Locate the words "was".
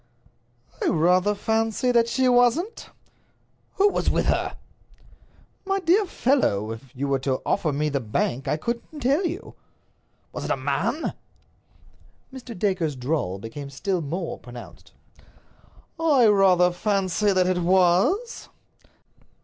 3.89-4.09, 10.33-10.43, 17.59-18.49